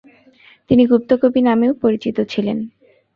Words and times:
তিনি 0.69 0.83
"গুপ্ত 0.85 1.11
কবি" 1.21 1.41
নামেও 1.41 1.73
পরিচিত 1.83 2.17
ছিলেন। 2.29 2.57